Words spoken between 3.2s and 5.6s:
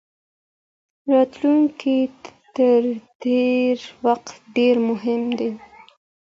تیر وخت ډیر مهم دی.